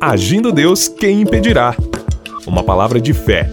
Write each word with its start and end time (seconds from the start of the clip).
Agindo 0.00 0.52
Deus, 0.52 0.86
quem 0.86 1.22
impedirá? 1.22 1.74
Uma 2.46 2.62
palavra 2.62 3.00
de 3.00 3.12
fé, 3.12 3.50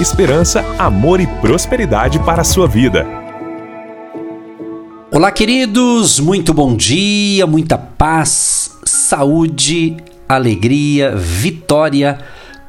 esperança, 0.00 0.60
amor 0.76 1.20
e 1.20 1.26
prosperidade 1.40 2.18
para 2.18 2.40
a 2.40 2.44
sua 2.44 2.66
vida. 2.66 3.06
Olá, 5.12 5.30
queridos, 5.30 6.18
muito 6.18 6.52
bom 6.52 6.76
dia, 6.76 7.46
muita 7.46 7.78
paz, 7.78 8.72
saúde, 8.84 9.96
alegria, 10.28 11.14
vitória 11.14 12.18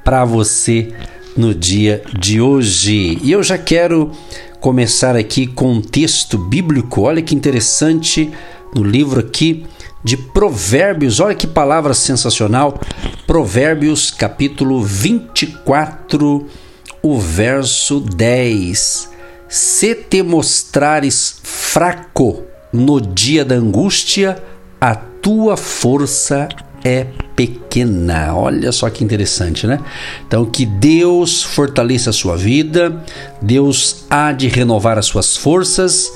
para 0.03 0.23
você 0.23 0.93
no 1.35 1.51
dia 1.51 2.03
de 2.19 2.39
hoje. 2.39 3.17
E 3.23 3.31
eu 3.31 3.41
já 3.41 3.57
quero 3.57 4.11
começar 4.59 5.15
aqui 5.15 5.47
com 5.47 5.71
um 5.71 5.81
texto 5.81 6.37
bíblico. 6.37 7.01
Olha 7.01 7.23
que 7.23 7.33
interessante 7.33 8.29
no 8.75 8.83
livro 8.83 9.19
aqui 9.19 9.65
de 10.03 10.15
Provérbios. 10.15 11.19
Olha 11.19 11.33
que 11.33 11.47
palavra 11.47 11.95
sensacional. 11.95 12.79
Provérbios, 13.35 14.11
capítulo 14.11 14.81
24, 14.81 16.47
o 17.01 17.19
verso 17.19 17.99
10. 17.99 19.09
Se 19.49 19.93
te 19.93 20.23
mostrares 20.23 21.41
fraco 21.43 22.43
no 22.71 23.01
dia 23.01 23.43
da 23.43 23.55
angústia, 23.55 24.41
a 24.79 24.95
tua 24.95 25.57
força 25.57 26.47
é 26.81 27.07
pequena. 27.35 28.33
Olha 28.33 28.71
só 28.71 28.89
que 28.89 29.03
interessante, 29.03 29.67
né? 29.67 29.81
Então, 30.25 30.45
que 30.45 30.65
Deus 30.65 31.43
fortaleça 31.43 32.11
a 32.11 32.13
sua 32.13 32.37
vida, 32.37 33.03
Deus 33.41 34.05
há 34.09 34.31
de 34.31 34.47
renovar 34.47 34.97
as 34.97 35.07
suas 35.07 35.35
forças 35.35 36.09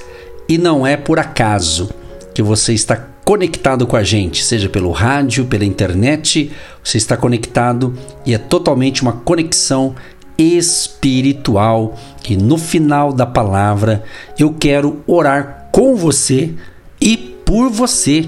e 0.48 0.58
não 0.58 0.88
é 0.88 0.96
por 0.96 1.20
acaso 1.20 1.90
que 2.34 2.42
você 2.42 2.74
está 2.74 3.09
conectado 3.30 3.86
com 3.86 3.96
a 3.96 4.02
gente, 4.02 4.44
seja 4.44 4.68
pelo 4.68 4.90
rádio, 4.90 5.46
pela 5.46 5.64
internet, 5.64 6.52
você 6.84 6.98
está 6.98 7.16
conectado 7.16 7.94
e 8.26 8.34
é 8.34 8.40
totalmente 8.40 9.04
uma 9.04 9.12
conexão 9.12 9.94
espiritual. 10.36 11.96
E 12.28 12.36
no 12.36 12.58
final 12.58 13.14
da 13.14 13.28
palavra, 13.28 14.04
eu 14.40 14.56
quero 14.60 15.04
orar 15.06 15.70
com 15.72 15.96
você 15.96 16.56
e 17.00 17.18
por 17.46 17.70
você, 17.70 18.28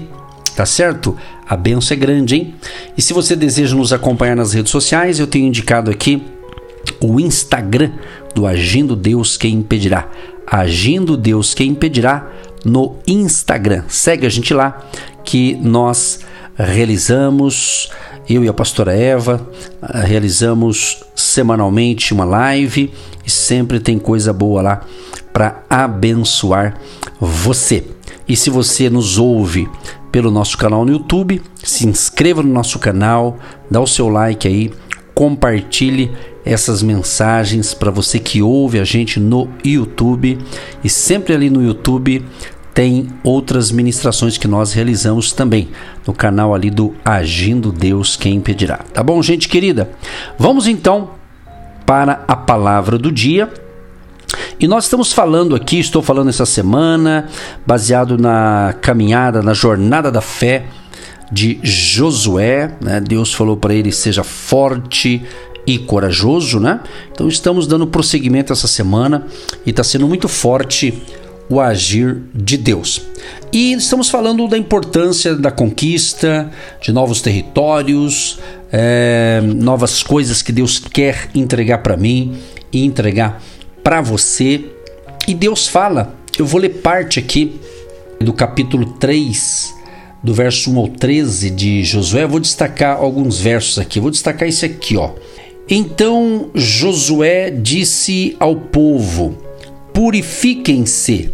tá 0.54 0.64
certo? 0.64 1.16
A 1.48 1.56
benção 1.56 1.96
é 1.96 1.98
grande, 1.98 2.36
hein? 2.36 2.54
E 2.96 3.02
se 3.02 3.12
você 3.12 3.34
deseja 3.34 3.74
nos 3.74 3.92
acompanhar 3.92 4.36
nas 4.36 4.52
redes 4.52 4.70
sociais, 4.70 5.18
eu 5.18 5.26
tenho 5.26 5.48
indicado 5.48 5.90
aqui 5.90 6.22
o 7.00 7.18
Instagram 7.18 7.90
do 8.36 8.46
Agindo 8.46 8.94
Deus 8.94 9.36
Quem 9.36 9.54
Impedirá. 9.54 10.08
Agindo 10.46 11.16
Deus 11.16 11.54
Quem 11.54 11.70
Impedirá 11.70 12.30
no 12.64 12.96
Instagram. 13.06 13.84
Segue 13.88 14.26
a 14.26 14.30
gente 14.30 14.52
lá 14.54 14.84
que 15.24 15.54
nós 15.56 16.20
realizamos, 16.56 17.90
eu 18.28 18.44
e 18.44 18.48
a 18.48 18.52
pastora 18.52 18.94
Eva, 18.94 19.46
ah, 19.80 20.00
realizamos 20.00 21.02
semanalmente 21.14 22.12
uma 22.12 22.24
live 22.24 22.92
e 23.24 23.30
sempre 23.30 23.80
tem 23.80 23.98
coisa 23.98 24.32
boa 24.32 24.62
lá 24.62 24.80
para 25.32 25.62
abençoar 25.68 26.76
você. 27.20 27.84
E 28.28 28.36
se 28.36 28.50
você 28.50 28.88
nos 28.90 29.18
ouve 29.18 29.68
pelo 30.10 30.30
nosso 30.30 30.58
canal 30.58 30.84
no 30.84 30.92
YouTube, 30.92 31.42
se 31.62 31.86
inscreva 31.86 32.42
no 32.42 32.52
nosso 32.52 32.78
canal, 32.78 33.38
dá 33.70 33.80
o 33.80 33.86
seu 33.86 34.08
like 34.08 34.46
aí, 34.46 34.70
compartilhe 35.14 36.10
essas 36.44 36.82
mensagens 36.82 37.72
para 37.74 37.90
você 37.90 38.18
que 38.18 38.42
ouve 38.42 38.80
a 38.80 38.84
gente 38.84 39.20
no 39.20 39.48
YouTube 39.64 40.38
e 40.82 40.88
sempre 40.88 41.34
ali 41.34 41.48
no 41.48 41.62
YouTube 41.62 42.24
tem 42.74 43.08
outras 43.22 43.70
ministrações 43.70 44.38
que 44.38 44.48
nós 44.48 44.72
realizamos 44.72 45.32
também 45.32 45.68
no 46.06 46.12
canal 46.12 46.54
ali 46.54 46.70
do 46.70 46.94
Agindo 47.04 47.70
Deus 47.70 48.16
Quem 48.16 48.36
Impedirá. 48.36 48.78
Tá 48.92 49.02
bom, 49.02 49.22
gente 49.22 49.48
querida? 49.48 49.90
Vamos 50.38 50.66
então 50.66 51.10
para 51.84 52.24
a 52.26 52.34
palavra 52.34 52.98
do 52.98 53.12
dia. 53.12 53.52
E 54.58 54.66
nós 54.66 54.84
estamos 54.84 55.12
falando 55.12 55.54
aqui, 55.54 55.78
estou 55.78 56.00
falando 56.00 56.30
essa 56.30 56.46
semana, 56.46 57.28
baseado 57.66 58.16
na 58.16 58.74
caminhada, 58.80 59.42
na 59.42 59.52
jornada 59.52 60.10
da 60.10 60.22
fé 60.22 60.64
de 61.30 61.58
Josué. 61.62 62.74
Né? 62.80 63.00
Deus 63.00 63.34
falou 63.34 63.56
para 63.56 63.74
ele: 63.74 63.92
seja 63.92 64.24
forte 64.24 65.22
e 65.66 65.78
corajoso, 65.78 66.58
né? 66.58 66.80
Então 67.12 67.28
estamos 67.28 67.66
dando 67.66 67.86
prosseguimento 67.86 68.52
essa 68.52 68.66
semana 68.66 69.26
e 69.64 69.70
está 69.70 69.84
sendo 69.84 70.08
muito 70.08 70.28
forte 70.28 71.02
o 71.48 71.60
agir 71.60 72.22
de 72.34 72.56
Deus. 72.56 73.02
E 73.52 73.72
estamos 73.74 74.08
falando 74.08 74.48
da 74.48 74.56
importância 74.56 75.34
da 75.34 75.50
conquista 75.50 76.50
de 76.80 76.92
novos 76.92 77.20
territórios, 77.20 78.38
é, 78.72 79.40
novas 79.42 80.02
coisas 80.02 80.40
que 80.40 80.50
Deus 80.50 80.78
quer 80.78 81.28
entregar 81.34 81.78
para 81.78 81.96
mim 81.96 82.38
e 82.72 82.84
entregar 82.84 83.42
para 83.82 84.00
você. 84.00 84.64
E 85.28 85.34
Deus 85.34 85.68
fala, 85.68 86.14
eu 86.38 86.46
vou 86.46 86.60
ler 86.60 86.80
parte 86.80 87.18
aqui 87.18 87.60
do 88.18 88.32
capítulo 88.32 88.86
3, 88.98 89.74
do 90.22 90.32
verso 90.32 90.70
1 90.72 90.78
ao 90.78 90.88
13 90.88 91.50
de 91.50 91.84
Josué. 91.84 92.24
Eu 92.24 92.28
vou 92.28 92.40
destacar 92.40 92.96
alguns 92.96 93.38
versos 93.38 93.78
aqui. 93.78 94.00
Vou 94.00 94.10
destacar 94.10 94.48
esse 94.48 94.64
aqui, 94.64 94.96
ó. 94.96 95.10
Então 95.74 96.50
Josué 96.54 97.48
disse 97.50 98.36
ao 98.38 98.54
povo: 98.54 99.38
Purifiquem-se, 99.94 101.32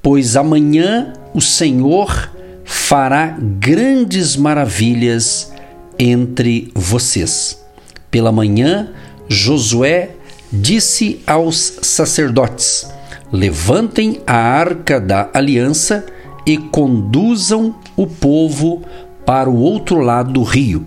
pois 0.00 0.36
amanhã 0.36 1.12
o 1.34 1.40
Senhor 1.40 2.30
fará 2.64 3.36
grandes 3.58 4.36
maravilhas 4.36 5.52
entre 5.98 6.70
vocês. 6.72 7.60
Pela 8.08 8.30
manhã, 8.30 8.92
Josué 9.26 10.10
disse 10.52 11.20
aos 11.26 11.80
sacerdotes: 11.82 12.88
Levantem 13.32 14.20
a 14.24 14.36
arca 14.36 15.00
da 15.00 15.28
aliança 15.34 16.06
e 16.46 16.56
conduzam 16.56 17.74
o 17.96 18.06
povo 18.06 18.84
para 19.26 19.50
o 19.50 19.58
outro 19.58 19.98
lado 19.98 20.34
do 20.34 20.44
rio. 20.44 20.86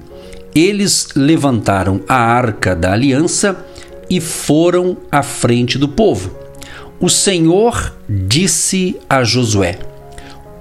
Eles 0.56 1.10
levantaram 1.14 2.00
a 2.08 2.16
arca 2.16 2.74
da 2.74 2.94
aliança 2.94 3.66
e 4.10 4.22
foram 4.22 4.96
à 5.12 5.22
frente 5.22 5.78
do 5.78 5.90
povo. 5.90 6.34
O 6.98 7.10
Senhor 7.10 7.94
disse 8.08 8.96
a 9.10 9.22
Josué: 9.22 9.78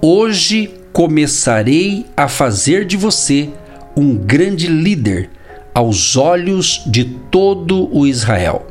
Hoje 0.01 0.69
começarei 0.91 2.05
a 2.15 2.27
fazer 2.27 2.85
de 2.85 2.97
você 2.97 3.49
um 3.95 4.17
grande 4.17 4.67
líder 4.67 5.29
aos 5.73 6.17
olhos 6.17 6.81
de 6.85 7.05
todo 7.31 7.89
o 7.95 8.05
Israel. 8.05 8.67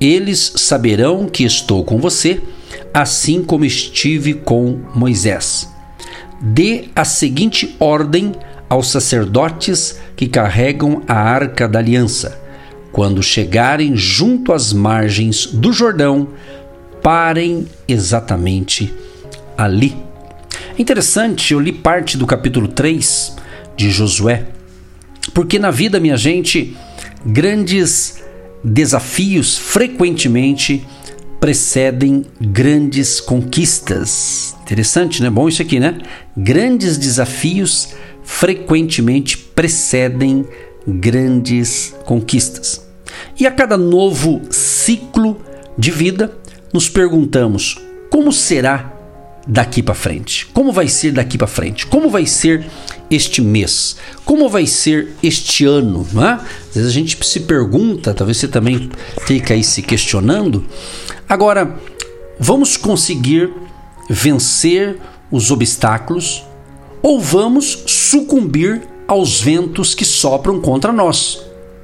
Eles 0.00 0.54
saberão 0.56 1.26
que 1.26 1.44
estou 1.44 1.84
com 1.84 1.98
você, 1.98 2.40
assim 2.92 3.42
como 3.44 3.64
estive 3.64 4.34
com 4.34 4.80
Moisés. 4.94 5.68
Dê 6.40 6.84
a 6.94 7.04
seguinte 7.04 7.76
ordem 7.80 8.32
aos 8.68 8.90
sacerdotes 8.90 9.98
que 10.14 10.28
carregam 10.28 11.02
a 11.08 11.14
arca 11.14 11.66
da 11.66 11.78
aliança. 11.78 12.40
Quando 12.92 13.22
chegarem 13.22 13.96
junto 13.96 14.52
às 14.52 14.72
margens 14.72 15.46
do 15.46 15.72
Jordão, 15.72 16.28
parem 17.02 17.66
exatamente 17.86 18.92
ali. 19.56 19.96
Interessante, 20.78 21.52
eu 21.52 21.60
li 21.60 21.72
parte 21.72 22.16
do 22.16 22.26
capítulo 22.26 22.68
3 22.68 23.36
de 23.76 23.90
Josué, 23.90 24.46
porque 25.34 25.58
na 25.58 25.70
vida, 25.70 26.00
minha 26.00 26.16
gente, 26.16 26.76
grandes 27.24 28.22
desafios 28.62 29.56
frequentemente 29.56 30.86
precedem 31.40 32.24
grandes 32.40 33.20
conquistas. 33.20 34.56
Interessante, 34.62 35.22
né? 35.22 35.30
Bom 35.30 35.48
isso 35.48 35.62
aqui, 35.62 35.78
né? 35.78 35.98
Grandes 36.36 36.98
desafios 36.98 37.94
frequentemente 38.28 39.38
precedem 39.38 40.46
grandes 40.86 41.94
conquistas. 42.04 42.86
E 43.40 43.46
a 43.46 43.50
cada 43.50 43.78
novo 43.78 44.42
ciclo 44.50 45.40
de 45.76 45.90
vida, 45.90 46.36
nos 46.72 46.90
perguntamos: 46.90 47.78
como 48.10 48.30
será 48.30 48.92
daqui 49.46 49.82
para 49.82 49.94
frente? 49.94 50.46
Como 50.52 50.70
vai 50.72 50.88
ser 50.88 51.12
daqui 51.12 51.38
para 51.38 51.46
frente? 51.46 51.86
Como 51.86 52.10
vai 52.10 52.26
ser 52.26 52.66
este 53.10 53.40
mês? 53.40 53.96
Como 54.26 54.48
vai 54.48 54.66
ser 54.66 55.14
este 55.22 55.64
ano? 55.64 56.06
Não 56.12 56.24
é? 56.24 56.32
Às 56.34 56.74
vezes 56.74 56.90
a 56.90 56.92
gente 56.92 57.18
se 57.26 57.40
pergunta, 57.40 58.12
talvez 58.12 58.36
você 58.36 58.46
também 58.46 58.90
fique 59.26 59.54
aí 59.54 59.64
se 59.64 59.80
questionando. 59.80 60.64
Agora, 61.26 61.76
vamos 62.38 62.76
conseguir 62.76 63.50
vencer 64.08 64.98
os 65.30 65.50
obstáculos 65.50 66.44
ou 67.02 67.20
vamos 67.20 67.84
sucumbir 67.86 68.82
aos 69.06 69.40
ventos 69.40 69.94
que 69.94 70.04
sopram 70.04 70.60
contra 70.60 70.92
nós? 70.92 71.42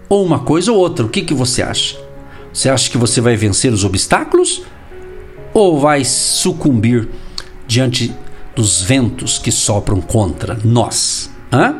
Ou 0.09 0.25
uma 0.25 0.41
coisa 0.41 0.73
ou 0.73 0.79
outra, 0.79 1.07
o 1.07 1.09
que, 1.09 1.23
que 1.23 1.35
você 1.35 1.63
acha? 1.63 1.97
Você 2.53 2.69
acha 2.69 2.91
que 2.91 2.99
você 2.99 3.21
vai 3.21 3.37
vencer 3.37 3.73
os 3.73 3.85
obstáculos 3.85 4.63
ou 5.53 5.81
vai 5.81 6.05
sucumbir 6.05 7.09
diante 7.67 8.15
dos 8.55 8.83
ventos 8.83 9.39
que 9.39 9.51
sopram 9.51 10.01
contra 10.01 10.59
nós? 10.65 11.31
Hã? 11.53 11.77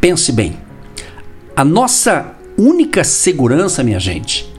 Pense 0.00 0.32
bem. 0.32 0.56
A 1.56 1.64
nossa 1.64 2.36
única 2.56 3.02
segurança, 3.02 3.82
minha 3.82 3.98
gente, 3.98 4.52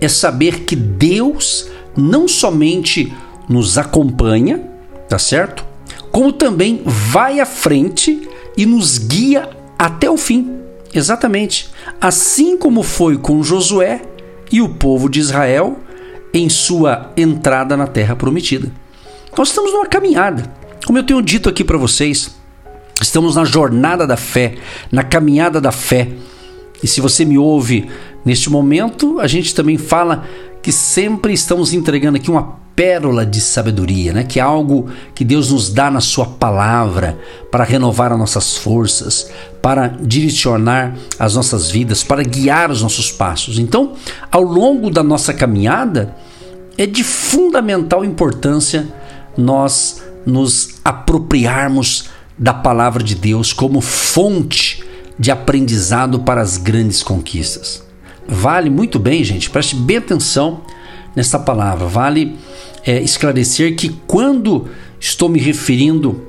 é 0.00 0.08
saber 0.08 0.60
que 0.60 0.74
Deus 0.74 1.68
não 1.96 2.26
somente 2.26 3.12
nos 3.48 3.78
acompanha, 3.78 4.60
tá 5.08 5.18
certo? 5.18 5.64
Como 6.14 6.32
também 6.32 6.80
vai 6.86 7.40
à 7.40 7.44
frente 7.44 8.28
e 8.56 8.64
nos 8.64 8.98
guia 8.98 9.50
até 9.76 10.08
o 10.08 10.16
fim. 10.16 10.60
Exatamente. 10.94 11.70
Assim 12.00 12.56
como 12.56 12.84
foi 12.84 13.18
com 13.18 13.42
Josué 13.42 14.00
e 14.52 14.62
o 14.62 14.68
povo 14.68 15.08
de 15.08 15.18
Israel 15.18 15.76
em 16.32 16.48
sua 16.48 17.10
entrada 17.16 17.76
na 17.76 17.88
terra 17.88 18.14
prometida. 18.14 18.70
Nós 19.36 19.48
estamos 19.48 19.72
numa 19.72 19.86
caminhada. 19.86 20.54
Como 20.86 20.96
eu 20.96 21.02
tenho 21.02 21.20
dito 21.20 21.48
aqui 21.48 21.64
para 21.64 21.76
vocês, 21.76 22.32
estamos 23.02 23.34
na 23.34 23.44
jornada 23.44 24.06
da 24.06 24.16
fé, 24.16 24.54
na 24.92 25.02
caminhada 25.02 25.60
da 25.60 25.72
fé. 25.72 26.12
E 26.80 26.86
se 26.86 27.00
você 27.00 27.24
me 27.24 27.36
ouve 27.36 27.90
neste 28.24 28.48
momento, 28.48 29.18
a 29.18 29.26
gente 29.26 29.52
também 29.52 29.76
fala 29.76 30.24
que 30.62 30.70
sempre 30.70 31.32
estamos 31.32 31.72
entregando 31.72 32.18
aqui 32.18 32.30
uma 32.30 32.62
pérola 32.76 33.24
de 33.24 33.40
sabedoria, 33.40 34.12
né? 34.12 34.24
Que 34.24 34.40
é 34.40 34.42
algo 34.42 34.88
que 35.14 35.24
Deus 35.24 35.50
nos 35.50 35.72
dá 35.72 35.90
na 35.90 36.00
sua 36.00 36.26
palavra 36.26 37.18
para 37.50 37.64
renovar 37.64 38.12
as 38.12 38.18
nossas 38.18 38.56
forças, 38.56 39.30
para 39.62 39.88
direcionar 39.88 40.96
as 41.18 41.34
nossas 41.36 41.70
vidas, 41.70 42.02
para 42.02 42.22
guiar 42.22 42.70
os 42.70 42.82
nossos 42.82 43.12
passos. 43.12 43.58
Então, 43.58 43.94
ao 44.30 44.42
longo 44.42 44.90
da 44.90 45.02
nossa 45.02 45.32
caminhada, 45.32 46.14
é 46.76 46.86
de 46.86 47.04
fundamental 47.04 48.04
importância 48.04 48.88
nós 49.36 50.02
nos 50.26 50.80
apropriarmos 50.84 52.10
da 52.36 52.52
palavra 52.52 53.02
de 53.02 53.14
Deus 53.14 53.52
como 53.52 53.80
fonte 53.80 54.82
de 55.18 55.30
aprendizado 55.30 56.20
para 56.20 56.40
as 56.40 56.56
grandes 56.56 57.02
conquistas. 57.02 57.84
Vale 58.26 58.70
muito 58.70 58.98
bem, 58.98 59.22
gente, 59.22 59.50
preste 59.50 59.76
bem 59.76 59.98
atenção 59.98 60.62
nessa 61.14 61.38
palavra. 61.38 61.86
Vale 61.86 62.36
é, 62.86 63.00
esclarecer 63.00 63.76
que 63.76 63.88
quando 64.06 64.68
estou 65.00 65.28
me 65.28 65.38
referindo 65.38 66.20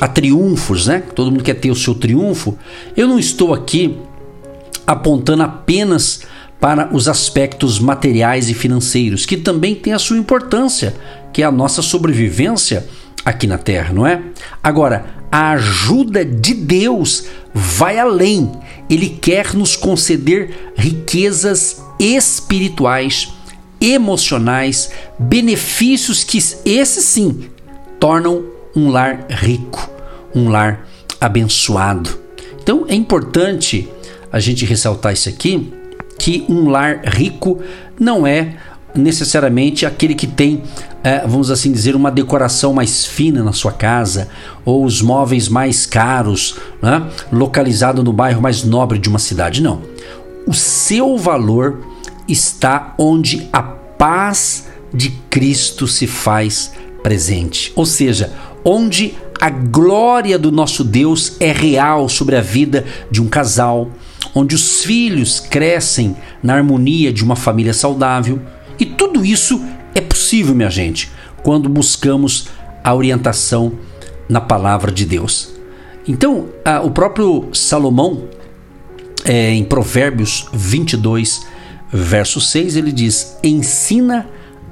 a 0.00 0.08
triunfos, 0.08 0.86
né? 0.86 1.02
Todo 1.14 1.30
mundo 1.30 1.44
quer 1.44 1.54
ter 1.54 1.70
o 1.70 1.76
seu 1.76 1.94
triunfo. 1.94 2.58
Eu 2.96 3.06
não 3.06 3.18
estou 3.18 3.54
aqui 3.54 3.96
apontando 4.86 5.42
apenas 5.42 6.22
para 6.60 6.94
os 6.94 7.08
aspectos 7.08 7.78
materiais 7.78 8.48
e 8.48 8.54
financeiros, 8.54 9.26
que 9.26 9.36
também 9.36 9.74
têm 9.74 9.92
a 9.92 9.98
sua 9.98 10.16
importância, 10.16 10.94
que 11.32 11.42
é 11.42 11.44
a 11.44 11.52
nossa 11.52 11.82
sobrevivência 11.82 12.86
aqui 13.24 13.46
na 13.46 13.58
Terra, 13.58 13.92
não 13.92 14.06
é? 14.06 14.22
Agora, 14.62 15.04
a 15.30 15.50
ajuda 15.50 16.24
de 16.24 16.54
Deus 16.54 17.24
vai 17.52 17.98
além. 17.98 18.50
Ele 18.88 19.08
quer 19.08 19.54
nos 19.54 19.76
conceder 19.76 20.72
riquezas 20.76 21.82
espirituais 21.98 23.33
emocionais, 23.92 24.90
benefícios 25.18 26.24
que 26.24 26.38
esses 26.38 27.04
sim 27.04 27.50
tornam 28.00 28.44
um 28.74 28.88
lar 28.88 29.26
rico, 29.28 29.90
um 30.34 30.48
lar 30.48 30.86
abençoado. 31.20 32.18
Então 32.62 32.86
é 32.88 32.94
importante 32.94 33.88
a 34.32 34.40
gente 34.40 34.64
ressaltar 34.64 35.12
isso 35.12 35.28
aqui, 35.28 35.72
que 36.18 36.44
um 36.48 36.68
lar 36.68 37.02
rico 37.04 37.60
não 38.00 38.26
é 38.26 38.56
necessariamente 38.94 39.84
aquele 39.84 40.14
que 40.14 40.26
tem, 40.26 40.62
é, 41.02 41.26
vamos 41.26 41.50
assim 41.50 41.70
dizer, 41.72 41.96
uma 41.96 42.10
decoração 42.10 42.72
mais 42.72 43.04
fina 43.04 43.42
na 43.42 43.52
sua 43.52 43.72
casa 43.72 44.28
ou 44.64 44.84
os 44.84 45.02
móveis 45.02 45.48
mais 45.48 45.84
caros, 45.84 46.56
né? 46.80 47.06
localizado 47.32 48.02
no 48.02 48.12
bairro 48.12 48.40
mais 48.40 48.62
nobre 48.62 48.98
de 48.98 49.08
uma 49.08 49.18
cidade. 49.18 49.62
Não. 49.62 49.82
O 50.46 50.54
seu 50.54 51.18
valor 51.18 51.80
está 52.28 52.94
onde 52.98 53.48
a 53.52 53.62
paz 53.98 54.68
de 54.92 55.10
Cristo 55.30 55.86
se 55.86 56.06
faz 56.06 56.72
presente. 57.02 57.72
Ou 57.74 57.84
seja, 57.84 58.32
onde 58.64 59.14
a 59.40 59.50
glória 59.50 60.38
do 60.38 60.50
nosso 60.50 60.84
Deus 60.84 61.36
é 61.40 61.52
real 61.52 62.08
sobre 62.08 62.36
a 62.36 62.40
vida 62.40 62.84
de 63.10 63.20
um 63.20 63.28
casal, 63.28 63.90
onde 64.34 64.54
os 64.54 64.82
filhos 64.84 65.40
crescem 65.40 66.16
na 66.42 66.54
harmonia 66.54 67.12
de 67.12 67.22
uma 67.22 67.36
família 67.36 67.74
saudável. 67.74 68.40
E 68.78 68.86
tudo 68.86 69.24
isso 69.24 69.62
é 69.94 70.00
possível, 70.00 70.54
minha 70.54 70.70
gente, 70.70 71.10
quando 71.42 71.68
buscamos 71.68 72.48
a 72.82 72.94
orientação 72.94 73.72
na 74.28 74.40
palavra 74.40 74.90
de 74.90 75.04
Deus. 75.04 75.52
Então, 76.06 76.48
o 76.82 76.90
próprio 76.90 77.48
Salomão, 77.52 78.24
é, 79.24 79.50
em 79.52 79.64
Provérbios 79.64 80.46
22, 80.52 81.46
verso 81.94 82.40
6, 82.40 82.76
ele 82.76 82.90
diz: 82.90 83.38
Ensina 83.42 84.26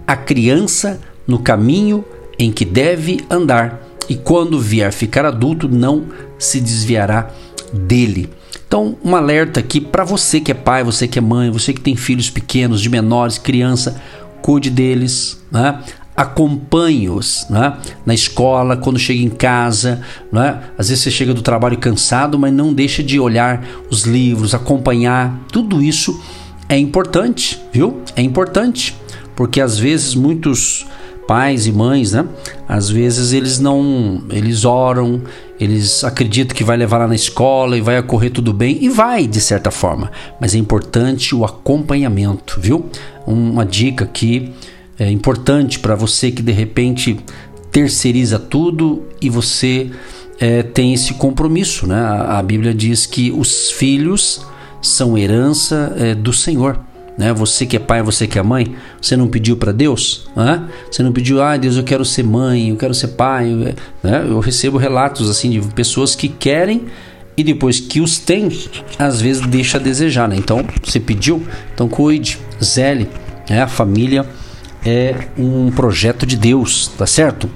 a 0.06 0.16
criança 0.16 1.00
no 1.26 1.38
caminho 1.38 2.04
em 2.38 2.50
que 2.50 2.64
deve 2.64 3.24
andar, 3.30 3.80
e 4.08 4.16
quando 4.16 4.58
vier 4.58 4.92
ficar 4.92 5.24
adulto, 5.24 5.68
não 5.68 6.06
se 6.38 6.60
desviará 6.60 7.30
dele. 7.72 8.28
Então, 8.66 8.96
um 9.04 9.14
alerta 9.14 9.60
aqui 9.60 9.80
para 9.80 10.02
você 10.02 10.40
que 10.40 10.50
é 10.50 10.54
pai, 10.54 10.82
você 10.82 11.06
que 11.06 11.18
é 11.18 11.22
mãe, 11.22 11.50
você 11.50 11.72
que 11.72 11.80
tem 11.80 11.94
filhos 11.94 12.28
pequenos, 12.28 12.80
de 12.80 12.88
menores, 12.88 13.38
criança, 13.38 14.00
cuide 14.40 14.70
deles, 14.70 15.40
né? 15.50 15.78
acompanhe-os 16.16 17.46
né? 17.48 17.76
na 18.04 18.14
escola, 18.14 18.76
quando 18.76 18.98
chega 18.98 19.22
em 19.22 19.28
casa. 19.28 20.02
Né? 20.30 20.60
Às 20.76 20.88
vezes 20.88 21.04
você 21.04 21.10
chega 21.10 21.32
do 21.32 21.42
trabalho 21.42 21.78
cansado, 21.78 22.38
mas 22.38 22.52
não 22.52 22.72
deixa 22.72 23.02
de 23.02 23.20
olhar 23.20 23.64
os 23.90 24.02
livros, 24.02 24.54
acompanhar. 24.54 25.38
Tudo 25.52 25.82
isso 25.82 26.20
é 26.68 26.78
importante, 26.78 27.60
viu? 27.72 28.02
É 28.16 28.22
importante, 28.22 28.96
porque 29.36 29.60
às 29.60 29.78
vezes 29.78 30.14
muitos 30.14 30.86
pais 31.26 31.66
e 31.66 31.72
mães, 31.72 32.12
né? 32.12 32.26
Às 32.68 32.90
vezes 32.90 33.32
eles 33.32 33.58
não, 33.58 34.22
eles 34.30 34.64
oram, 34.64 35.22
eles 35.58 36.02
acreditam 36.04 36.56
que 36.56 36.64
vai 36.64 36.76
levar 36.76 36.98
lá 36.98 37.06
na 37.06 37.14
escola 37.14 37.76
e 37.76 37.80
vai 37.80 37.98
ocorrer 37.98 38.30
tudo 38.30 38.52
bem 38.52 38.78
e 38.80 38.88
vai 38.88 39.26
de 39.26 39.40
certa 39.40 39.70
forma, 39.70 40.10
mas 40.40 40.54
é 40.54 40.58
importante 40.58 41.34
o 41.34 41.44
acompanhamento, 41.44 42.58
viu? 42.60 42.86
Uma 43.26 43.64
dica 43.64 44.06
que 44.06 44.52
é 44.98 45.10
importante 45.10 45.78
para 45.78 45.94
você 45.94 46.30
que 46.30 46.42
de 46.42 46.52
repente 46.52 47.18
terceiriza 47.70 48.38
tudo 48.38 49.04
e 49.20 49.30
você 49.30 49.90
é, 50.38 50.62
tem 50.62 50.92
esse 50.92 51.14
compromisso, 51.14 51.86
né? 51.86 52.00
A 52.28 52.42
Bíblia 52.42 52.74
diz 52.74 53.06
que 53.06 53.30
os 53.30 53.70
filhos 53.70 54.44
são 54.82 55.16
herança 55.16 55.94
é, 55.96 56.14
do 56.14 56.32
Senhor. 56.32 56.78
Né? 57.16 57.32
Você 57.32 57.64
que 57.64 57.76
é 57.76 57.78
pai, 57.78 58.02
você 58.02 58.26
que 58.26 58.38
é 58.38 58.42
mãe, 58.42 58.74
você 59.00 59.16
não 59.16 59.28
pediu 59.28 59.56
para 59.56 59.70
Deus? 59.72 60.26
Né? 60.34 60.68
Você 60.90 61.02
não 61.02 61.12
pediu, 61.12 61.40
ah, 61.42 61.56
Deus, 61.56 61.76
eu 61.76 61.84
quero 61.84 62.04
ser 62.04 62.24
mãe, 62.24 62.70
eu 62.70 62.76
quero 62.76 62.92
ser 62.92 63.08
pai. 63.08 63.74
Né? 64.02 64.26
Eu 64.28 64.40
recebo 64.40 64.76
relatos 64.76 65.30
assim 65.30 65.50
de 65.50 65.60
pessoas 65.68 66.14
que 66.14 66.28
querem 66.28 66.86
e 67.36 67.44
depois 67.44 67.80
que 67.80 68.00
os 68.00 68.18
tem, 68.18 68.48
às 68.98 69.20
vezes 69.20 69.46
deixa 69.46 69.78
a 69.78 69.80
desejar. 69.80 70.28
Né? 70.28 70.36
Então, 70.36 70.64
você 70.82 70.98
pediu, 70.98 71.46
então 71.74 71.88
cuide, 71.88 72.38
zele. 72.62 73.08
Né? 73.48 73.62
A 73.62 73.68
família 73.68 74.26
é 74.84 75.14
um 75.38 75.70
projeto 75.70 76.26
de 76.26 76.36
Deus, 76.36 76.88
tá 76.88 77.06
certo? 77.06 77.48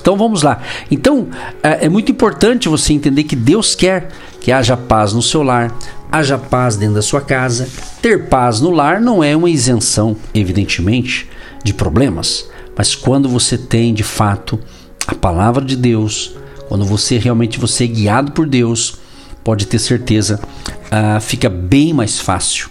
Então 0.00 0.16
vamos 0.16 0.42
lá. 0.42 0.60
Então 0.90 1.28
é, 1.62 1.86
é 1.86 1.88
muito 1.88 2.10
importante 2.10 2.68
você 2.68 2.92
entender 2.92 3.24
que 3.24 3.36
Deus 3.36 3.74
quer 3.74 4.08
que 4.40 4.50
haja 4.50 4.76
paz 4.76 5.12
no 5.12 5.20
seu 5.20 5.42
lar, 5.42 5.72
haja 6.10 6.38
paz 6.38 6.76
dentro 6.76 6.96
da 6.96 7.02
sua 7.02 7.20
casa. 7.20 7.68
Ter 8.02 8.28
paz 8.28 8.60
no 8.60 8.70
lar 8.70 9.00
não 9.00 9.22
é 9.22 9.36
uma 9.36 9.50
isenção, 9.50 10.16
evidentemente, 10.34 11.28
de 11.64 11.74
problemas, 11.74 12.48
mas 12.76 12.94
quando 12.94 13.28
você 13.28 13.58
tem 13.58 13.92
de 13.92 14.02
fato 14.02 14.58
a 15.06 15.14
palavra 15.14 15.64
de 15.64 15.76
Deus, 15.76 16.34
quando 16.68 16.84
você 16.84 17.18
realmente 17.18 17.58
você 17.58 17.84
é 17.84 17.88
guiado 17.88 18.32
por 18.32 18.46
Deus, 18.46 18.96
pode 19.44 19.66
ter 19.66 19.78
certeza, 19.78 20.40
uh, 20.86 21.20
fica 21.20 21.48
bem 21.48 21.92
mais 21.92 22.18
fácil 22.18 22.70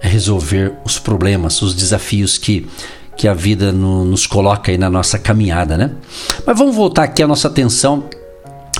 resolver 0.00 0.72
os 0.84 0.98
problemas, 0.98 1.60
os 1.60 1.74
desafios 1.74 2.38
que 2.38 2.66
que 3.20 3.28
a 3.28 3.34
vida 3.34 3.70
no, 3.70 4.02
nos 4.06 4.26
coloca 4.26 4.72
aí 4.72 4.78
na 4.78 4.88
nossa 4.88 5.18
caminhada, 5.18 5.76
né? 5.76 5.90
Mas 6.46 6.56
vamos 6.56 6.74
voltar 6.74 7.02
aqui 7.02 7.22
a 7.22 7.28
nossa 7.28 7.48
atenção 7.48 8.04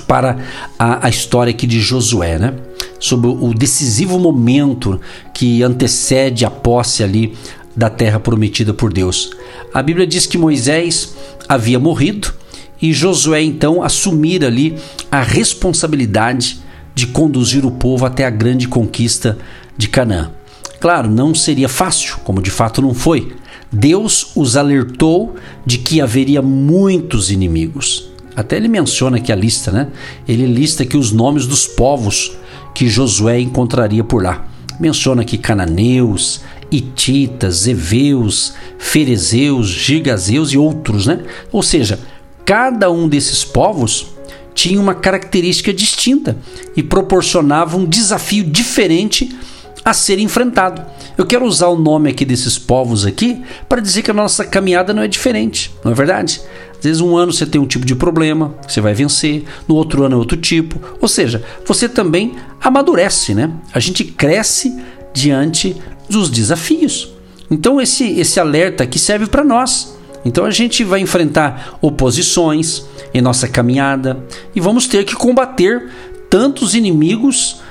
para 0.07 0.35
a, 0.79 1.05
a 1.05 1.09
história 1.09 1.51
aqui 1.51 1.67
de 1.67 1.79
Josué, 1.79 2.39
né? 2.39 2.55
Sobre 3.01 3.27
o 3.27 3.53
decisivo 3.53 4.17
momento 4.17 5.01
que 5.33 5.61
antecede 5.61 6.45
a 6.45 6.49
posse 6.49 7.03
ali 7.03 7.35
da 7.75 7.89
terra 7.89 8.19
prometida 8.19 8.73
por 8.73 8.93
Deus. 8.93 9.31
A 9.73 9.81
Bíblia 9.81 10.07
diz 10.07 10.25
que 10.25 10.37
Moisés 10.37 11.15
havia 11.49 11.79
morrido 11.79 12.33
e 12.81 12.93
Josué 12.93 13.41
então 13.41 13.83
assumir 13.83 14.45
ali 14.45 14.77
a 15.11 15.21
responsabilidade 15.21 16.61
de 16.95 17.07
conduzir 17.07 17.65
o 17.65 17.71
povo 17.71 18.05
até 18.05 18.25
a 18.25 18.29
grande 18.29 18.67
conquista 18.67 19.37
de 19.77 19.87
Canaã. 19.87 20.31
Claro, 20.79 21.09
não 21.09 21.33
seria 21.33 21.69
fácil, 21.69 22.17
como 22.23 22.41
de 22.41 22.49
fato 22.49 22.81
não 22.81 22.93
foi, 22.93 23.33
Deus 23.71 24.31
os 24.35 24.57
alertou 24.57 25.35
de 25.65 25.77
que 25.77 26.01
haveria 26.01 26.41
muitos 26.41 27.31
inimigos. 27.31 28.09
Até 28.35 28.57
ele 28.57 28.67
menciona 28.67 29.17
aqui 29.17 29.31
a 29.31 29.35
lista, 29.35 29.71
né? 29.71 29.87
Ele 30.27 30.45
lista 30.45 30.83
aqui 30.83 30.97
os 30.97 31.11
nomes 31.11 31.45
dos 31.45 31.67
povos 31.67 32.33
que 32.73 32.87
Josué 32.87 33.39
encontraria 33.39 34.03
por 34.03 34.23
lá. 34.23 34.45
menciona 34.79 35.21
aqui 35.21 35.37
cananeus, 35.37 36.41
Ititas, 36.71 37.67
Eveus, 37.67 38.53
Ferezeus, 38.79 39.67
Gigazeus 39.67 40.53
e 40.53 40.57
outros, 40.57 41.05
né? 41.05 41.23
Ou 41.51 41.61
seja, 41.61 41.99
cada 42.45 42.89
um 42.89 43.07
desses 43.07 43.43
povos 43.43 44.07
tinha 44.55 44.79
uma 44.79 44.95
característica 44.95 45.73
distinta 45.73 46.37
e 46.75 46.81
proporcionava 46.81 47.77
um 47.77 47.85
desafio 47.85 48.43
diferente 48.43 49.37
a 49.83 49.93
ser 49.93 50.19
enfrentado. 50.19 50.83
Eu 51.17 51.25
quero 51.25 51.45
usar 51.45 51.67
o 51.67 51.77
nome 51.77 52.09
aqui 52.09 52.23
desses 52.23 52.57
povos 52.57 53.05
aqui 53.05 53.41
para 53.67 53.81
dizer 53.81 54.03
que 54.03 54.11
a 54.11 54.13
nossa 54.13 54.45
caminhada 54.45 54.93
não 54.93 55.03
é 55.03 55.07
diferente, 55.07 55.71
não 55.83 55.91
é 55.91 55.95
verdade? 55.95 56.41
Às 56.81 56.85
vezes 56.85 56.99
um 56.99 57.15
ano 57.15 57.31
você 57.31 57.45
tem 57.45 57.61
um 57.61 57.67
tipo 57.67 57.85
de 57.85 57.93
problema, 57.93 58.55
você 58.67 58.81
vai 58.81 58.95
vencer, 58.95 59.43
no 59.67 59.75
outro 59.75 60.03
ano 60.03 60.15
é 60.15 60.17
outro 60.17 60.35
tipo. 60.35 60.81
Ou 60.99 61.07
seja, 61.07 61.43
você 61.63 61.87
também 61.87 62.33
amadurece, 62.59 63.35
né? 63.35 63.51
A 63.71 63.79
gente 63.79 64.03
cresce 64.03 64.81
diante 65.13 65.79
dos 66.09 66.27
desafios. 66.27 67.13
Então 67.51 67.79
esse, 67.79 68.19
esse 68.19 68.39
alerta 68.39 68.83
aqui 68.83 68.97
serve 68.97 69.27
para 69.27 69.43
nós. 69.43 69.95
Então 70.25 70.43
a 70.43 70.49
gente 70.49 70.83
vai 70.83 71.01
enfrentar 71.01 71.77
oposições 71.83 72.83
em 73.13 73.21
nossa 73.21 73.47
caminhada 73.47 74.17
e 74.55 74.59
vamos 74.59 74.87
ter 74.87 75.05
que 75.05 75.13
combater 75.13 75.87
tantos 76.31 76.73
inimigos, 76.73 77.61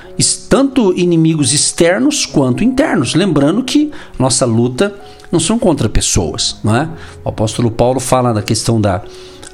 tanto 0.49 0.97
inimigos 0.97 1.53
externos 1.53 2.27
quanto 2.27 2.63
internos. 2.63 3.17
Lembrando 3.17 3.65
que 3.65 3.91
nossa 4.17 4.47
luta 4.47 4.95
não 5.31 5.39
são 5.41 5.59
contra 5.59 5.89
pessoas, 5.89 6.59
não 6.63 6.75
é? 6.75 6.89
O 7.25 7.29
apóstolo 7.29 7.71
Paulo 7.71 8.01
fala 8.01 8.33
da 8.33 8.43
questão 8.43 8.81
da, 8.81 9.03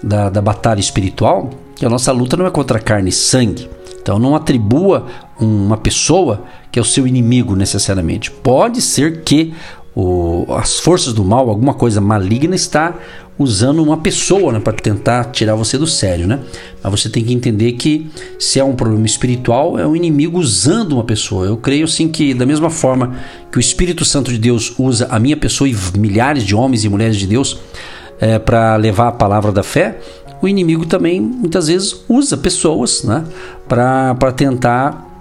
da, 0.02 0.30
da 0.30 0.40
batalha 0.40 0.80
espiritual, 0.80 1.50
que 1.74 1.84
a 1.84 1.90
nossa 1.90 2.12
luta 2.12 2.36
não 2.36 2.46
é 2.46 2.50
contra 2.50 2.78
carne 2.78 3.10
e 3.10 3.12
sangue. 3.12 3.68
Então 4.00 4.18
não 4.18 4.36
atribua 4.36 5.06
uma 5.38 5.76
pessoa 5.76 6.44
que 6.70 6.78
é 6.78 6.82
o 6.82 6.84
seu 6.84 7.06
inimigo 7.06 7.56
necessariamente. 7.56 8.30
Pode 8.30 8.80
ser 8.80 9.22
que 9.22 9.52
o, 9.96 10.44
as 10.50 10.78
forças 10.78 11.14
do 11.14 11.24
mal, 11.24 11.48
alguma 11.48 11.72
coisa 11.72 12.02
maligna 12.02 12.54
está 12.54 12.94
usando 13.38 13.82
uma 13.82 13.96
pessoa 13.96 14.52
né, 14.52 14.60
para 14.60 14.74
tentar 14.74 15.24
tirar 15.32 15.54
você 15.54 15.78
do 15.78 15.86
sério, 15.86 16.26
né? 16.26 16.40
Mas 16.82 17.00
você 17.00 17.08
tem 17.08 17.24
que 17.24 17.32
entender 17.32 17.72
que 17.72 18.10
se 18.38 18.60
é 18.60 18.64
um 18.64 18.74
problema 18.74 19.06
espiritual, 19.06 19.78
é 19.78 19.86
um 19.86 19.96
inimigo 19.96 20.38
usando 20.38 20.92
uma 20.92 21.04
pessoa. 21.04 21.46
Eu 21.46 21.56
creio 21.56 21.88
sim 21.88 22.08
que 22.08 22.34
da 22.34 22.44
mesma 22.44 22.68
forma 22.68 23.16
que 23.50 23.56
o 23.56 23.60
Espírito 23.60 24.04
Santo 24.04 24.30
de 24.30 24.38
Deus 24.38 24.74
usa 24.78 25.06
a 25.10 25.18
minha 25.18 25.36
pessoa 25.36 25.66
e 25.66 25.74
milhares 25.96 26.44
de 26.44 26.54
homens 26.54 26.84
e 26.84 26.90
mulheres 26.90 27.16
de 27.16 27.26
Deus 27.26 27.58
é, 28.20 28.38
para 28.38 28.76
levar 28.76 29.08
a 29.08 29.12
palavra 29.12 29.50
da 29.50 29.62
fé, 29.62 29.98
o 30.42 30.48
inimigo 30.48 30.84
também 30.84 31.20
muitas 31.20 31.68
vezes 31.68 32.04
usa 32.06 32.36
pessoas, 32.36 33.02
né, 33.02 33.24
para 33.66 34.32
tentar 34.32 35.15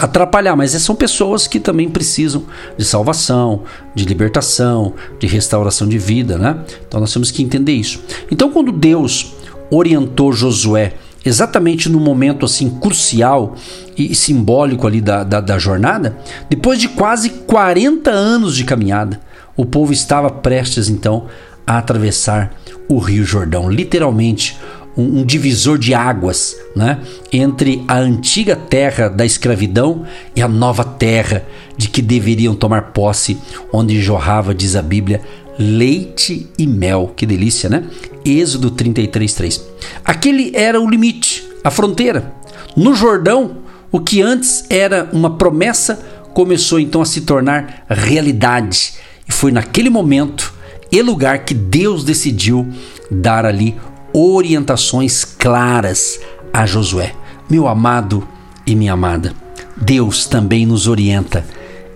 atrapalhar, 0.00 0.56
mas 0.56 0.70
são 0.72 0.94
pessoas 0.94 1.46
que 1.46 1.60
também 1.60 1.88
precisam 1.88 2.44
de 2.76 2.84
salvação, 2.84 3.62
de 3.94 4.04
libertação, 4.04 4.94
de 5.18 5.26
restauração 5.26 5.86
de 5.86 5.98
vida, 5.98 6.38
né? 6.38 6.58
Então 6.86 7.00
nós 7.00 7.12
temos 7.12 7.30
que 7.30 7.42
entender 7.42 7.72
isso. 7.72 8.02
Então 8.30 8.50
quando 8.50 8.72
Deus 8.72 9.34
orientou 9.70 10.32
Josué 10.32 10.94
exatamente 11.24 11.88
no 11.88 12.00
momento 12.00 12.46
assim 12.46 12.70
crucial 12.70 13.54
e 13.96 14.14
simbólico 14.14 14.86
ali 14.86 15.00
da, 15.00 15.22
da, 15.22 15.40
da 15.40 15.58
jornada, 15.58 16.16
depois 16.48 16.78
de 16.78 16.88
quase 16.88 17.30
40 17.30 18.10
anos 18.10 18.56
de 18.56 18.64
caminhada, 18.64 19.20
o 19.56 19.66
povo 19.66 19.92
estava 19.92 20.30
prestes 20.30 20.88
então 20.88 21.26
a 21.66 21.78
atravessar 21.78 22.54
o 22.88 22.98
Rio 22.98 23.24
Jordão, 23.24 23.70
literalmente 23.70 24.58
um, 24.96 25.20
um 25.20 25.24
divisor 25.24 25.78
de 25.78 25.94
águas 25.94 26.56
né, 26.74 26.98
entre 27.32 27.84
a 27.86 27.98
antiga 27.98 28.56
terra 28.56 29.08
da 29.08 29.24
escravidão 29.24 30.04
e 30.34 30.42
a 30.42 30.48
nova 30.48 30.84
terra 30.84 31.44
de 31.76 31.88
que 31.88 32.02
deveriam 32.02 32.54
tomar 32.54 32.92
posse, 32.92 33.38
onde 33.72 34.00
jorrava, 34.00 34.54
diz 34.54 34.76
a 34.76 34.82
Bíblia, 34.82 35.22
leite 35.58 36.48
e 36.58 36.66
mel. 36.66 37.12
Que 37.16 37.26
delícia, 37.26 37.68
né? 37.68 37.84
Êxodo 38.24 38.70
33:3. 38.70 39.62
Aquele 40.04 40.52
era 40.54 40.80
o 40.80 40.88
limite, 40.88 41.46
a 41.64 41.70
fronteira. 41.70 42.32
No 42.76 42.94
Jordão, 42.94 43.58
o 43.90 44.00
que 44.00 44.22
antes 44.22 44.64
era 44.70 45.08
uma 45.12 45.36
promessa 45.36 46.00
começou 46.32 46.78
então 46.78 47.02
a 47.02 47.06
se 47.06 47.22
tornar 47.22 47.84
realidade. 47.88 48.94
E 49.28 49.32
foi 49.32 49.50
naquele 49.50 49.90
momento 49.90 50.54
e 50.92 51.02
lugar 51.02 51.44
que 51.44 51.54
Deus 51.54 52.04
decidiu 52.04 52.68
dar 53.10 53.44
ali 53.44 53.76
orientações 54.12 55.24
claras 55.24 56.20
a 56.52 56.66
Josué. 56.66 57.14
Meu 57.48 57.66
amado 57.66 58.26
e 58.66 58.74
minha 58.74 58.92
amada, 58.92 59.34
Deus 59.76 60.26
também 60.26 60.66
nos 60.66 60.86
orienta 60.86 61.44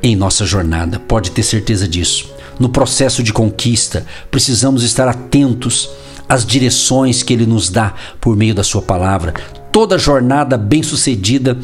em 0.02 0.14
nossa 0.16 0.44
jornada, 0.44 0.99
pode 0.99 1.30
ter 1.30 1.42
certeza 1.42 1.88
disso. 1.88 2.33
No 2.59 2.68
processo 2.68 3.23
de 3.23 3.33
conquista, 3.33 4.06
precisamos 4.30 4.83
estar 4.83 5.09
atentos 5.09 5.88
às 6.28 6.44
direções 6.44 7.23
que 7.23 7.33
Ele 7.33 7.47
nos 7.47 7.68
dá 7.68 7.94
por 8.21 8.37
meio 8.37 8.54
da 8.54 8.62
Sua 8.62 8.83
palavra. 8.83 9.35
Toda 9.73 9.99
jornada 9.99 10.56
bem-sucedida 10.56 11.59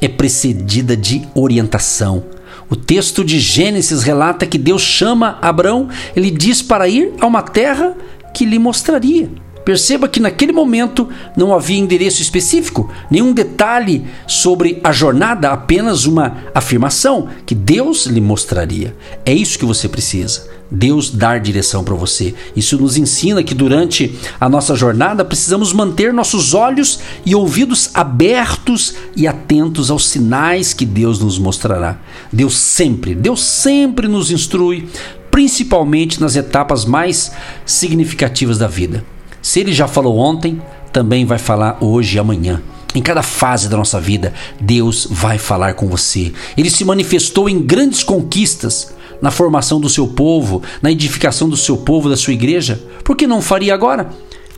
é 0.00 0.08
precedida 0.08 0.96
de 0.96 1.26
orientação. 1.34 2.24
O 2.68 2.76
texto 2.76 3.24
de 3.24 3.38
Gênesis 3.38 4.02
relata 4.02 4.46
que 4.46 4.58
Deus 4.58 4.82
chama 4.82 5.38
Abraão, 5.40 5.88
ele 6.16 6.30
diz 6.30 6.62
para 6.62 6.88
ir 6.88 7.12
a 7.20 7.26
uma 7.26 7.42
terra 7.42 7.94
que 8.34 8.44
lhe 8.44 8.58
mostraria. 8.58 9.30
Perceba 9.64 10.08
que 10.08 10.20
naquele 10.20 10.52
momento 10.52 11.08
não 11.36 11.54
havia 11.54 11.78
endereço 11.78 12.20
específico, 12.20 12.90
nenhum 13.10 13.32
detalhe 13.32 14.04
sobre 14.26 14.80
a 14.84 14.92
jornada, 14.92 15.50
apenas 15.50 16.04
uma 16.04 16.36
afirmação 16.54 17.28
que 17.46 17.54
Deus 17.54 18.06
lhe 18.06 18.20
mostraria. 18.20 18.94
É 19.24 19.32
isso 19.32 19.58
que 19.58 19.64
você 19.64 19.88
precisa. 19.88 20.52
Deus 20.70 21.10
dar 21.10 21.40
direção 21.40 21.84
para 21.84 21.94
você. 21.94 22.34
Isso 22.56 22.76
nos 22.78 22.96
ensina 22.96 23.42
que 23.42 23.54
durante 23.54 24.18
a 24.40 24.48
nossa 24.48 24.74
jornada 24.74 25.24
precisamos 25.24 25.72
manter 25.72 26.12
nossos 26.12 26.52
olhos 26.52 27.00
e 27.24 27.34
ouvidos 27.34 27.90
abertos 27.94 28.94
e 29.16 29.26
atentos 29.26 29.90
aos 29.90 30.08
sinais 30.08 30.74
que 30.74 30.84
Deus 30.84 31.20
nos 31.20 31.38
mostrará. 31.38 31.98
Deus 32.32 32.56
sempre, 32.56 33.14
Deus 33.14 33.42
sempre 33.42 34.08
nos 34.08 34.30
instrui, 34.30 34.88
principalmente 35.30 36.20
nas 36.20 36.34
etapas 36.36 36.84
mais 36.84 37.32
significativas 37.64 38.58
da 38.58 38.66
vida. 38.66 39.13
Se 39.44 39.60
ele 39.60 39.74
já 39.74 39.86
falou 39.86 40.16
ontem, 40.16 40.58
também 40.90 41.26
vai 41.26 41.36
falar 41.36 41.76
hoje 41.78 42.16
e 42.16 42.18
amanhã. 42.18 42.62
Em 42.94 43.02
cada 43.02 43.22
fase 43.22 43.68
da 43.68 43.76
nossa 43.76 44.00
vida, 44.00 44.32
Deus 44.58 45.06
vai 45.10 45.36
falar 45.36 45.74
com 45.74 45.86
você. 45.86 46.32
Ele 46.56 46.70
se 46.70 46.82
manifestou 46.82 47.46
em 47.46 47.60
grandes 47.60 48.02
conquistas 48.02 48.94
na 49.20 49.30
formação 49.30 49.78
do 49.78 49.90
seu 49.90 50.08
povo, 50.08 50.62
na 50.80 50.90
edificação 50.90 51.46
do 51.46 51.58
seu 51.58 51.76
povo, 51.76 52.08
da 52.08 52.16
sua 52.16 52.32
igreja. 52.32 52.82
Por 53.04 53.14
que 53.14 53.26
não 53.26 53.42
faria 53.42 53.74
agora? 53.74 54.08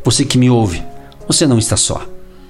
Você 0.04 0.24
que 0.24 0.38
me 0.38 0.48
ouve, 0.48 0.84
você 1.26 1.48
não 1.48 1.58
está 1.58 1.76
só. 1.76 2.06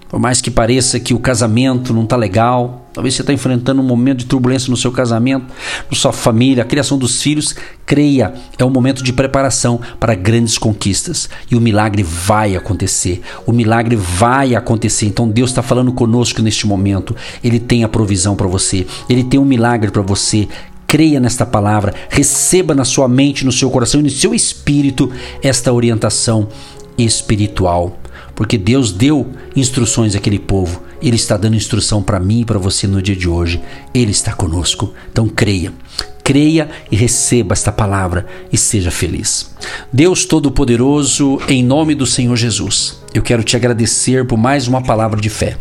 Por 0.07 0.21
mais 0.21 0.43
que 0.43 0.51
pareça 0.51 1.01
que 1.01 1.15
o 1.15 1.19
casamento 1.19 1.95
não 1.95 2.05
está 2.05 2.17
legal, 2.17 2.86
talvez 2.97 3.15
você 3.15 3.21
está 3.21 3.31
enfrentando 3.31 3.83
um 3.83 3.85
momento 3.85 4.21
de 4.21 4.25
turbulência 4.25 4.71
no 4.71 4.77
seu 4.77 4.91
casamento, 4.91 5.45
na 5.91 5.95
sua 5.95 6.15
família, 6.15 6.63
a 6.63 6.67
criação 6.67 6.97
dos 6.97 7.21
filhos, 7.21 7.55
creia, 7.85 8.33
é 8.59 8.65
um 8.65 8.71
momento 8.71 9.05
de 9.05 9.13
preparação 9.13 9.79
para 10.01 10.15
grandes 10.15 10.57
conquistas. 10.57 11.29
E 11.51 11.55
o 11.55 11.61
milagre 11.61 12.03
vai 12.03 12.57
acontecer. 12.57 13.21
O 13.45 13.53
milagre 13.53 13.97
vai 13.97 14.55
acontecer. 14.55 15.05
Então 15.05 15.29
Deus 15.29 15.51
está 15.51 15.63
falando 15.63 15.93
conosco 15.93 16.41
neste 16.41 16.67
momento. 16.67 17.15
Ele 17.45 17.61
tem 17.61 17.85
a 17.85 17.89
provisão 17.89 18.35
para 18.35 18.47
você. 18.47 18.87
Ele 19.11 19.23
tem 19.23 19.39
um 19.39 19.45
milagre 19.45 19.91
para 19.91 20.01
você. 20.01 20.49
Creia 20.87 21.21
nesta 21.21 21.45
palavra, 21.45 21.93
receba 22.09 22.75
na 22.75 22.85
sua 22.85 23.09
mente, 23.09 23.45
no 23.45 23.53
seu 23.53 23.69
coração 23.69 24.01
e 24.01 24.05
no 24.05 24.09
seu 24.09 24.35
espírito 24.35 25.11
esta 25.43 25.71
orientação 25.71 26.49
espiritual 26.97 27.99
porque 28.35 28.59
Deus 28.59 28.93
deu 28.93 29.33
instruções 29.55 30.15
àquele 30.15 30.39
povo. 30.39 30.83
Ele 31.01 31.17
está 31.17 31.37
dando 31.37 31.57
instrução 31.57 32.03
para 32.03 32.21
mim 32.21 32.41
e 32.41 32.45
para 32.45 32.59
você 32.59 32.87
no 32.87 33.03
dia 33.03 33.17
de 33.17 33.29
hoje. 33.29 33.61
Ele 33.95 34.11
está 34.11 34.33
conosco. 34.33 34.93
Então 35.11 35.29
creia. 35.29 35.73
Creia 36.25 36.69
e 36.91 36.97
receba 36.97 37.53
esta 37.53 37.71
palavra 37.71 38.27
e 38.53 38.59
seja 38.59 38.91
feliz. 38.91 39.55
Deus 39.93 40.25
Todo-Poderoso, 40.25 41.39
em 41.49 41.63
nome 41.63 41.95
do 41.95 42.05
Senhor 42.05 42.35
Jesus, 42.37 43.01
eu 43.15 43.23
quero 43.23 43.45
te 43.45 43.57
agradecer 43.57 44.27
por 44.27 44.37
mais 44.37 44.67
uma 44.67 44.83
palavra 44.83 45.21
de 45.21 45.31
fé 45.31 45.57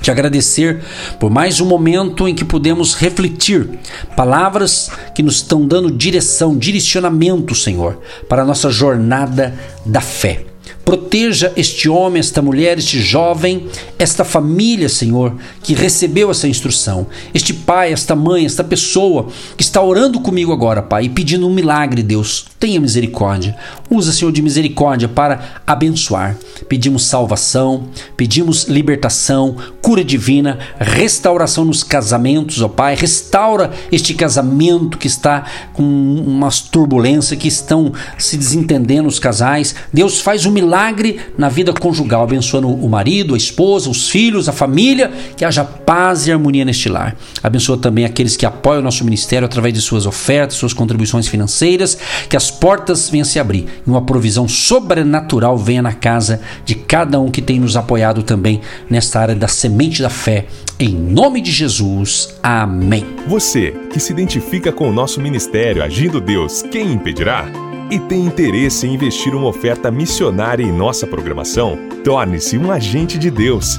te 0.00 0.10
agradecer 0.10 0.80
por 1.18 1.30
mais 1.30 1.60
um 1.60 1.66
momento 1.66 2.26
em 2.26 2.34
que 2.34 2.44
pudemos 2.44 2.94
refletir 2.94 3.68
palavras 4.16 4.90
que 5.14 5.22
nos 5.22 5.36
estão 5.36 5.66
dando 5.66 5.90
direção, 5.90 6.56
direcionamento, 6.56 7.54
Senhor, 7.54 8.00
para 8.28 8.42
a 8.42 8.44
nossa 8.44 8.70
jornada 8.70 9.54
da 9.84 10.00
fé. 10.00 10.49
Proteja 10.90 11.52
este 11.56 11.88
homem, 11.88 12.18
esta 12.18 12.42
mulher, 12.42 12.76
este 12.76 13.00
jovem, 13.00 13.68
esta 13.96 14.24
família, 14.24 14.88
Senhor, 14.88 15.36
que 15.62 15.72
recebeu 15.72 16.32
essa 16.32 16.48
instrução. 16.48 17.06
Este 17.32 17.54
pai, 17.54 17.92
esta 17.92 18.16
mãe, 18.16 18.44
esta 18.44 18.64
pessoa 18.64 19.28
que 19.56 19.62
está 19.62 19.80
orando 19.80 20.18
comigo 20.18 20.52
agora, 20.52 20.82
Pai, 20.82 21.04
e 21.04 21.08
pedindo 21.08 21.46
um 21.46 21.54
milagre, 21.54 22.02
Deus 22.02 22.49
tenha 22.60 22.78
misericórdia. 22.78 23.56
Usa, 23.88 24.12
Senhor, 24.12 24.30
de 24.30 24.42
misericórdia 24.42 25.08
para 25.08 25.62
abençoar. 25.66 26.36
Pedimos 26.68 27.06
salvação, 27.06 27.88
pedimos 28.18 28.64
libertação, 28.64 29.56
cura 29.80 30.04
divina, 30.04 30.58
restauração 30.78 31.64
nos 31.64 31.82
casamentos, 31.82 32.60
ó 32.60 32.68
Pai. 32.68 32.94
Restaura 32.94 33.70
este 33.90 34.12
casamento 34.12 34.98
que 34.98 35.06
está 35.06 35.46
com 35.72 35.82
umas 35.82 36.60
turbulências, 36.60 37.40
que 37.40 37.48
estão 37.48 37.94
se 38.18 38.36
desentendendo 38.36 39.08
os 39.08 39.18
casais. 39.18 39.74
Deus 39.90 40.20
faz 40.20 40.44
um 40.44 40.50
milagre 40.50 41.18
na 41.38 41.48
vida 41.48 41.72
conjugal, 41.72 42.24
abençoando 42.24 42.68
o 42.68 42.88
marido, 42.90 43.34
a 43.34 43.38
esposa, 43.38 43.88
os 43.88 44.10
filhos, 44.10 44.50
a 44.50 44.52
família, 44.52 45.10
que 45.34 45.46
haja 45.46 45.64
paz 45.64 46.26
e 46.26 46.32
harmonia 46.32 46.66
neste 46.66 46.90
lar. 46.90 47.16
Abençoa 47.42 47.78
também 47.78 48.04
aqueles 48.04 48.36
que 48.36 48.44
apoiam 48.44 48.80
o 48.80 48.84
nosso 48.84 49.02
ministério 49.02 49.46
através 49.46 49.72
de 49.72 49.80
suas 49.80 50.04
ofertas, 50.04 50.58
suas 50.58 50.74
contribuições 50.74 51.26
financeiras, 51.26 51.96
que 52.28 52.36
as 52.50 52.58
portas 52.58 53.08
venham 53.08 53.24
se 53.24 53.38
abrir 53.38 53.66
e 53.86 53.88
uma 53.88 54.02
provisão 54.02 54.48
sobrenatural 54.48 55.56
venha 55.56 55.80
na 55.80 55.92
casa 55.92 56.40
de 56.64 56.74
cada 56.74 57.20
um 57.20 57.30
que 57.30 57.40
tem 57.40 57.60
nos 57.60 57.76
apoiado 57.76 58.24
também 58.24 58.60
nesta 58.88 59.20
área 59.20 59.36
da 59.36 59.46
semente 59.46 60.02
da 60.02 60.10
fé. 60.10 60.46
Em 60.78 60.92
nome 60.92 61.40
de 61.40 61.52
Jesus. 61.52 62.34
Amém. 62.42 63.06
Você 63.28 63.72
que 63.92 64.00
se 64.00 64.12
identifica 64.12 64.72
com 64.72 64.88
o 64.88 64.92
nosso 64.92 65.20
ministério 65.20 65.80
Agindo 65.80 66.20
Deus, 66.20 66.62
quem 66.62 66.92
impedirá? 66.92 67.46
E 67.88 68.00
tem 68.00 68.24
interesse 68.24 68.84
em 68.84 68.94
investir 68.94 69.32
uma 69.32 69.46
oferta 69.46 69.88
missionária 69.88 70.64
em 70.64 70.72
nossa 70.72 71.06
programação? 71.06 71.78
Torne-se 72.02 72.58
um 72.58 72.72
agente 72.72 73.16
de 73.16 73.30
Deus 73.30 73.78